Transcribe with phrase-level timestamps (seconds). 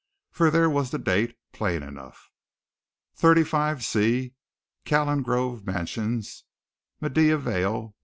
[0.31, 2.31] For there was the date, plain enough.
[3.19, 4.33] "35c,
[4.83, 6.43] Calengrove Mansions,
[6.99, 7.93] "Maida Vale, W.